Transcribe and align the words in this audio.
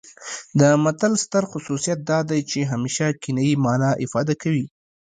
د 0.59 0.61
متل 0.83 1.13
ستر 1.23 1.43
خصوصیت 1.51 1.99
دا 2.11 2.19
دی 2.29 2.41
چې 2.49 2.59
همیشه 2.71 3.05
کنايي 3.23 3.55
مانا 3.63 3.91
افاده 4.05 4.33
کوي 4.41 4.65